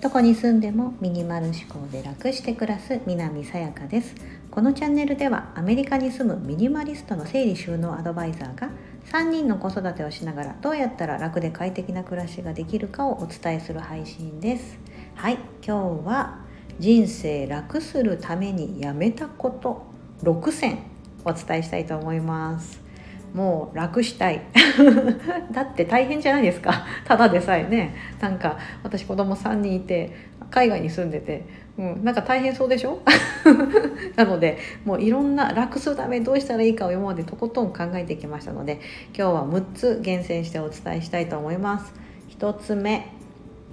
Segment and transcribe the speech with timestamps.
[0.00, 4.14] どこに住んでもミニマル思考で楽して暮らす南さやかです。
[4.50, 8.70] このチャンネルではアメリカに住むミニマリストの整理収納アドバイザーが
[9.12, 14.78] 3人の子育てをしながらどうやったら楽で快適な暮らしができるかをお伝えする配信です。
[15.14, 16.40] はい今日は
[16.80, 19.86] 人生楽するためにやめたこと
[20.24, 20.78] 6選
[21.24, 22.89] お伝えしたいと思います。
[23.34, 24.40] もう楽したい。
[25.52, 26.84] だって大変じゃないですか。
[27.04, 27.94] ただでさえね。
[28.20, 30.12] なんか私子供3人いて
[30.50, 31.44] 海外に住んでて、
[31.78, 33.00] うん、なんか大変そうでしょ？
[34.16, 38.80] なのでもういろんな楽するためどうしたらいいかを今までとことん考えてきましたので
[39.16, 41.92] 今日は6つ厳選してお伝えしたいと思います。
[42.38, 43.06] 1つ目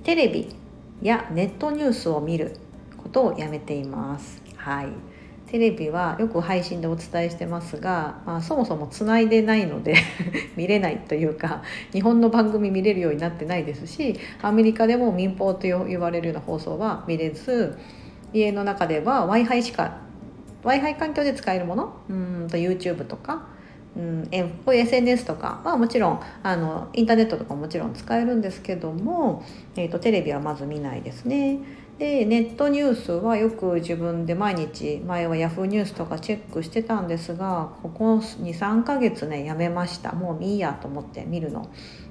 [0.04, 0.56] テレビ
[1.02, 2.56] やネットニュースを見る
[2.98, 4.42] ことをやめています。
[4.56, 4.88] はい。
[5.48, 9.96] テレビはよく配信でお伝えしてますが、まあ、そもそもつないでないので
[10.58, 17.78] 見れないというか日本の番組見れるようになってないですしアメリカでも民放と言われるような放送は見れず
[18.34, 20.00] 家の中では w i f i しか
[20.64, 23.48] w i f i 環境で使えるものうんと YouTube とか
[23.95, 24.30] うん、
[24.64, 29.44] こういう SNS とかはもちろんあのインターネットとかもちろん使えるんですけども、
[29.75, 31.58] えーとテレビはまず見ないですね。
[31.98, 40.14] でネットニュースはよく自分で毎日前は Yahoo ニュースとかチェックしてたんですがここ23ヶ月ねやめました。
[40.14, 41.68] もういいやと思って見るの。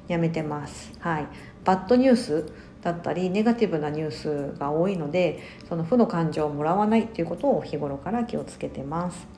[0.08, 0.92] やめてます。
[0.98, 1.28] はい。
[1.64, 9.28] バッドニュースだったりネガティブなニュースが多いのでその負の感情をもらわないっていうことを日頃から気をつけてます。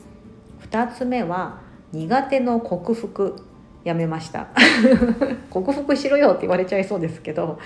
[0.70, 1.60] 2つ目は
[1.92, 3.36] 苦手の克服。
[3.84, 4.48] やめました。
[5.48, 7.58] 克服しろよって言われちゃいそうですけど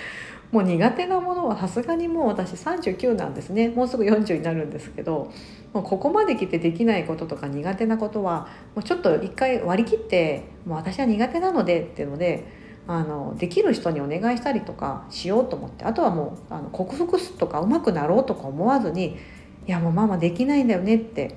[0.53, 5.31] もう苦手なものはさすがにもう私39なんですねもうすぐ40になるんですけど
[5.73, 12.45] もうここまで来てできないこととか苦手なことはもうちょっと一回割り切ってもう私は苦手なのでっていうので
[12.85, 19.17] あのできる人にお願いしたりとかしようと思ってあとはもうあの克服すとかうまくなろうとか思わずに
[19.65, 21.35] いやもうママできないんだよねって、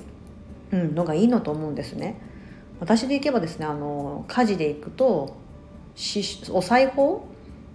[0.73, 2.21] うん、のがいいのと思うんですね。
[2.81, 5.39] 私でいけばですねあの家事でいくと
[6.51, 7.27] お裁縫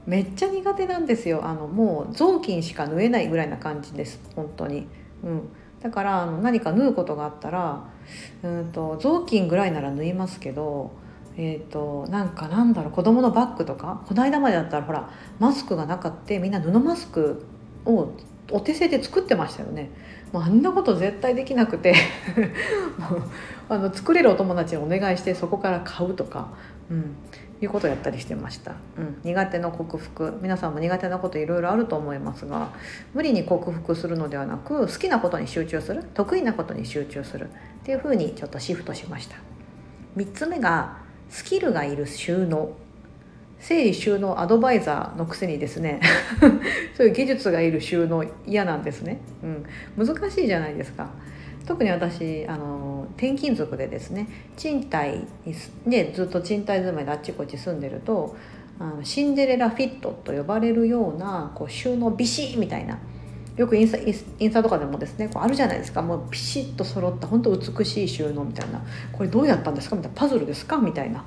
[0.06, 1.46] めっちゃ苦手なんですよ。
[1.46, 4.20] あのもう雑巾しか縫えないぐらいな感じです。
[4.36, 4.88] 本当に、
[5.24, 5.50] うん、
[5.82, 7.84] だからあの何か縫うことがあったら
[8.44, 10.92] うんと雑巾ぐらいなら縫いますけど
[11.38, 17.46] えーと、なんかなんだろう子供のバッグとかこの間までだったらほらマスクがなかってみんな布マスク
[17.86, 18.12] を
[18.52, 19.90] お手製で作ってましたよね。
[20.34, 21.96] もうあんなこと絶対できなくて。
[23.00, 23.22] もう
[23.70, 26.50] あの作れるお友達にお願いしてそこから買うとか、
[26.90, 27.16] うん、
[27.62, 30.40] いうことをやったりしてました、うん、苦手の克服。
[30.42, 32.74] 皆さんも苦手なこといろいろあると思いますが
[33.14, 36.04] 無理に克服するのではなく好きなことに集中する。
[36.14, 37.50] 得意なことに集中する。
[37.50, 39.36] っていうふうにちょっとシフトしました。
[40.18, 40.98] 3つ目が
[41.30, 42.74] スキルがいる収納。
[43.60, 46.02] 整理収納アドバイザーのくせにですね。
[46.98, 49.20] そういう技術がいる収納嫌なんですね、
[49.98, 51.10] うん、難しいじゃないですか。
[51.66, 54.28] 特に私あの転勤族でですね
[54.58, 55.26] 賃貸
[55.86, 58.36] でずっと賃貸住まいであっちこっち住んでると
[58.80, 62.98] あのシンデレラフィットと呼ばれるようなこう収納ビシッみたいな
[63.58, 66.02] よくインスタインスタとかでもですねこうあるじゃないですか。
[66.02, 68.82] もうピシッと揃った本当美しい収納みたいな。
[69.12, 69.98] これどうやったんですか？
[69.98, 70.18] みたいな。
[70.18, 70.78] パズルですか？
[70.78, 71.24] みたいな。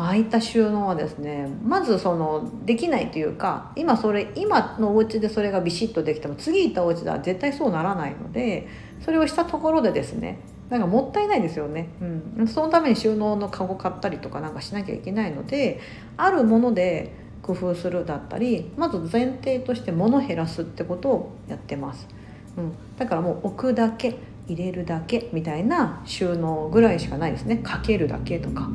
[0.00, 8.66] ああいた収納はですねまずそのできないというか今それ今のお家でそれがビシッとできても次行ったお家では絶対そうならないので
[9.04, 10.40] それをしたところでですね
[10.70, 11.90] なんかもったいないですよね、
[12.38, 15.80] うん、そのために収納のカゴ買ったりとかなんかしなきゃいけないので
[16.16, 17.12] あるもので
[17.42, 22.08] 工夫するだったりまず前提として物減らすってことをやってます、
[22.56, 24.29] うん、だからもう置くだけ。
[24.52, 27.58] 入れるだけみたいな収納ぐらいしかないですね。
[27.58, 28.68] かけるだけとか。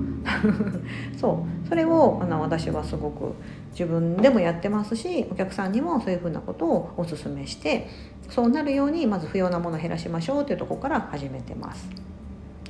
[1.19, 1.67] そう。
[1.67, 3.33] それをあの私はすごく
[3.71, 7.89] 自分でもやってますしお客さんにもそういうふうなことをおすすめして
[8.29, 11.89] そうなるようにまず不要なものを減らしましょうというところから始めてます。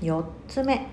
[0.02, 0.88] 4つ目。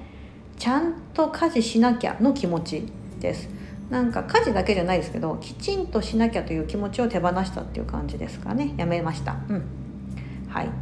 [0.58, 2.84] ちゃんと家事しなきゃの気持ち
[3.20, 3.48] です。
[3.90, 8.74] なんか家事だけじゃないですけどきちんとしなきゃという気持ちを手放したっていう感じですかね。
[8.76, 9.36] やめました。
[9.48, 9.64] うん。
[10.48, 10.81] はい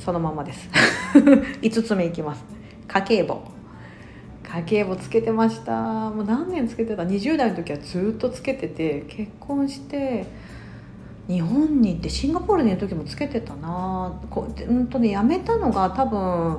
[0.00, 0.68] そのままです。
[1.60, 2.44] 5つ目いきます。
[2.88, 3.42] 家計簿。
[4.42, 6.10] 家計簿つけてました。
[6.10, 10.26] もう何年つけてた？20代の時はずっとつけてて結婚して
[11.28, 14.12] 日本に行ってシンガポールにいる時もつけてたな。
[14.30, 16.58] こうんとねやめたのが多分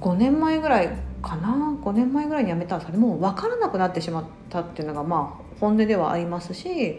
[0.00, 0.90] 5年前ぐらい
[1.20, 1.76] かな。
[1.82, 6.98] 5年前ぐらいにやめたんですけどもう分からなくなってしまったっていうのがまあ本音ではありますし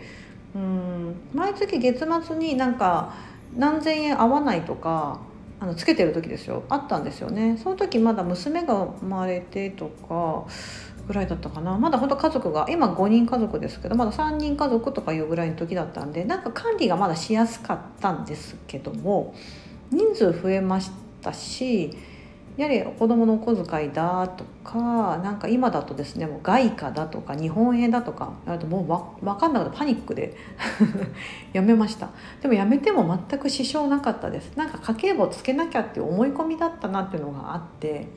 [0.56, 3.14] うん毎月月末になんか
[3.56, 5.20] 何千円合わないとか
[5.60, 6.64] あのつけてる時ですよ。
[6.70, 7.58] あったんですよね。
[7.62, 10.46] その時まだ娘が生まれてとか
[11.08, 11.78] ぐらいだったかな。
[11.78, 19.34] まだほんと家族が今5人家族ですけどまだ3人家族とかいうぐらいの時だったんでなんか管理がまだしやすかったんですけども
[19.92, 21.98] 人数増えましたし
[22.58, 30.36] やはり子どものお小遣いだとかなんか今だとですねもう外貨だとか日本円だとかあともうわ分かんなくてパニックで
[31.54, 32.10] やめました。
[32.42, 34.58] でもやめても全く支障なかったです。
[34.58, 38.08] なんか家計簿つけなきゃっていう思い込みだったなっていうのがあって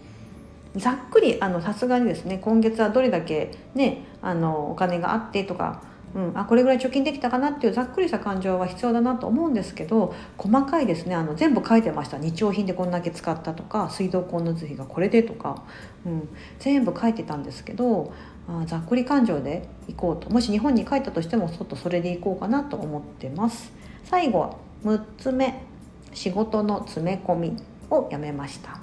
[0.76, 5.82] ざっくりさすがにですね今月はどれだけねあのお金があってとか
[6.14, 11.14] うん、あこれぐらい貯金できたかなっていうざっくりした感情は必要だなと思うんですけど細かいですね。
[11.14, 12.18] あの全部書いてました。
[12.18, 15.62] 日用品でこんだけ使ったとか水道光熱費がこれでとか、
[16.04, 16.28] うん、
[16.58, 18.12] 全部書いてたんですけど
[18.48, 20.30] あざっくり感情で行こうと。
[20.30, 23.72] もし日本に帰ったとしてもちょっとそれで行こうかなと思ってます。
[24.04, 25.70] 最後は6つ目。
[26.12, 27.56] 仕事の詰め込み
[27.90, 28.80] をやめました、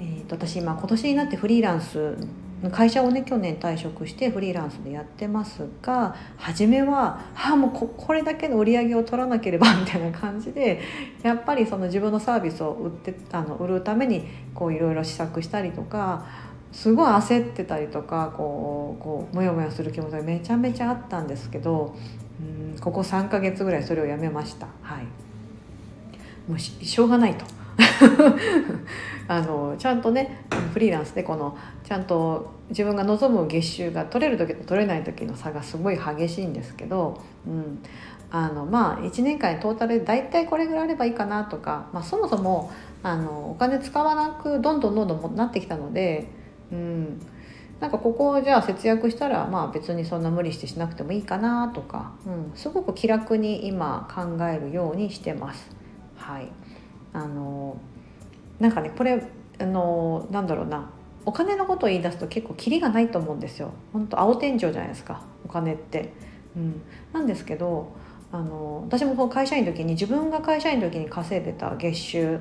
[0.00, 2.16] えーと、と私今今年になってフリーランス
[2.70, 10.80] 会社をね去年退職してフリーランスでやってますが初めは「あもうここれだけの売り上げを取らなければ」みたいな感じで
[11.22, 16.24] やっぱりその自分のサービスを売ってあの売るためにこういろいろ試作したりとか
[16.72, 21.94] すごい焦ってたりとかこうこうモヤモヤする気持ちがめちゃめちゃあったんですけど
[22.40, 24.66] うんここ3ヶ月ぐらいそれをやめました。
[24.82, 25.04] はい、
[26.50, 27.44] もうしょうがないと
[29.28, 37.82] あのちゃんとねフリーランスでこのちゃんと自分が望む月収が取れる時と取れない時の差がすごい激しいんですけど、うん、
[38.30, 42.70] あのまあ1年間トータルで大体これぐらいあればいいかなとか、まあ、そもそも
[43.02, 46.26] あのお金使わなくどんどんどんどんなってきたので、
[46.72, 47.20] うん、
[47.80, 55.70] なんかここをじゃあ節約したらまあ別にそんな無理してしなくてもいいかなとか、うん、すごく気楽に今考えるようにしてます。
[56.16, 56.48] はい。
[57.12, 57.78] あの
[58.58, 59.22] なんかねこれ
[59.58, 60.90] あのなんだろうな
[61.24, 63.72] お金のことを言い出すと結構キリがないと思うんですよ。
[63.92, 66.12] 本当青天井じゃないですかお金って。
[66.56, 66.82] うん、
[67.12, 67.92] なんですけど
[68.32, 72.40] あの私も会社員の時に自分が会社員の時に稼いでた月収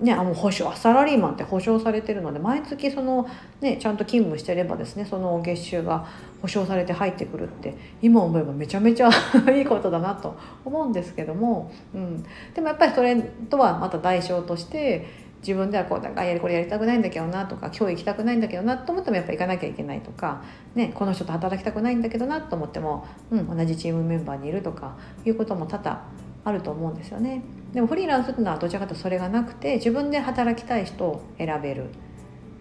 [0.00, 3.28] ね、あもう保証サラリーマンって保証されてるので毎月その、
[3.60, 6.06] ね、ちゃんと勤務してればですねその月収が
[6.40, 9.10] 保証されて入ってくるって今思えばめちゃめちゃ
[9.54, 13.14] いいことだなと思うんですけども、うん、でもやっぱりそれ
[13.48, 15.06] とはまた代償として
[15.42, 20.42] 自分ではこうなんかこれやりたくないんだけどなとか今日行きたくないんだけどなと思ってもやっぱ行かなきゃいけないとか、
[20.74, 26.02] ね、この人と働きたくないんだけどなと思っても、うん、同じチームメンバーにいるとかいうことも多々
[26.44, 27.42] あると思うんですよね。
[27.72, 31.86] でもフリーランスっていうのはどちらかというとそれがなくて自分で働きたい人を選べる。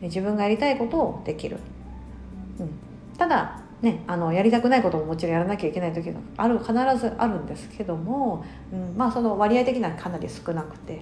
[0.01, 1.57] 自分がやりたいことをできる、
[2.59, 2.69] うん、
[3.17, 11.01] ただね、あのやりたくないことももちろんやらなきゃいけない時がある必ずあるんですけども、うん、まあその割合的にはかなり少なくて、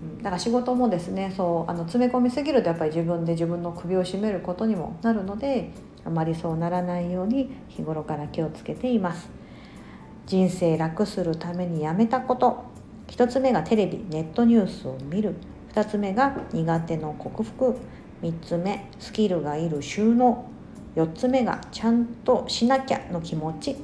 [0.00, 5.72] うん、だから仕事もですねそうあの詰め込みすぎるとやっぱり自分で自分の首を絞めることにもなるので
[6.04, 9.28] あまりそうならないように日頃から気をつけています。
[10.26, 12.67] 人生楽するためにやめたこと。
[13.08, 15.34] 1つ目がテレビネットニュースを見る。
[15.74, 17.76] 2つ目が苦手の克服。
[18.22, 20.44] 3つ目スキルがいる収納。
[20.96, 23.76] 4つ目がちゃんとしなきゃの気持ち。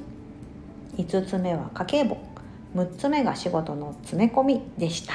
[0.97, 2.17] 5つ目は家計簿。
[2.75, 5.13] 6つ目が仕事の詰め込みでした。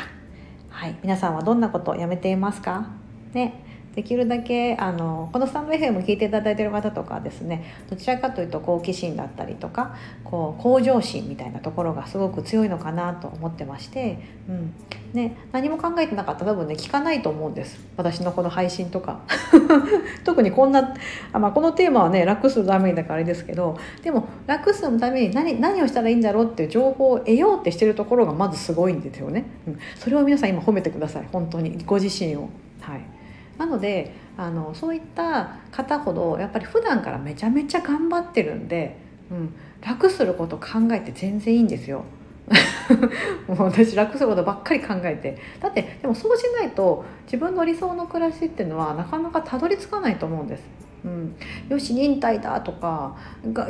[0.69, 0.97] はい。
[1.03, 2.91] 皆さんはどんなことをやめていますか？
[3.33, 3.65] ね。
[3.95, 14.75] できるだけあのこのスタンド FM 聞いていただいてる方とかですねどちらかというと好奇心だったりとかこう向上心みたいなところがすごく強いのかなと思ってまして、うん。
[15.13, 17.81] ね、何も考えてなかったら多分ね聞かないと思うんです。
[17.97, 19.23] 私のこの配信とか。
[20.25, 20.95] 特にこんな
[21.33, 31.25] あ、まあ、このテーマはね楽するためにだからあれですけどでも楽するために何何をしたらいいんだろうっていう情報を得ようってしてるところがまずすごいんですよね、うん、それを皆さん今褒めてください。
[31.33, 31.83] 本当に。
[31.85, 32.49] ご自身を。
[32.81, 33.20] はい。
[33.61, 38.97] なのであのそういった方ほどやっぱり普段からめちゃめちゃ頑張ってるんで、
[39.31, 42.05] うん、楽すること考えて全然いいんですよ。
[43.47, 50.63] もう私楽することばっかり考えてだってでもそうしないと自分の理想の暮らしっていうのはなかなかたどり着かないと思うんです。
[51.05, 51.37] うん、
[51.69, 53.17] よし忍耐だとか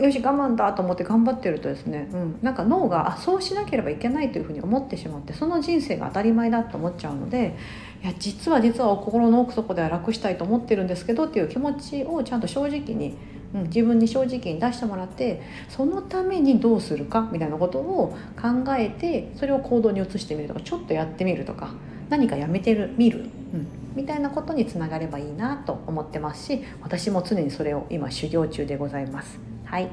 [0.00, 7.56] よし我慢だと思って頑張ってるとですね、うん、なんか脳があそうしなければいけないというふうに思ってしまってその人生が当たり前だと思っちゃうので
[8.02, 13.16] いや実は実は心の奥底では楽したいと思ってるんですけどっていう気持ちをちゃんと正直に、
[13.54, 21.74] うん、自分に正直に出してもらってそのためにどうするかみたいなことを考えてそれを行動に移してみるとかちょっとやってみるとか
[22.08, 23.22] 何かやめてる見る、う
[23.58, 29.38] ん、みたいなことにつながればいいなと思ってますし私も常にそれを今修行中でございます。
[29.66, 29.84] はい、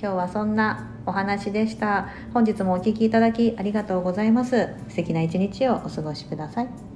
[0.00, 2.08] 今日はそんなお話でした。
[2.32, 4.68] 本日もお聴きいただきありがとうございます。
[4.88, 6.95] 素敵な一日をお過ごしください。